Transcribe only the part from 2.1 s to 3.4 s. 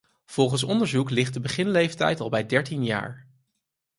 al bij dertien jaar.